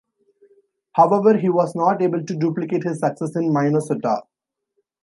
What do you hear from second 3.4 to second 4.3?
Minnesota.